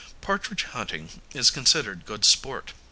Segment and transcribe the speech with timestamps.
[0.19, 2.73] Partridge hunting is considered good sport.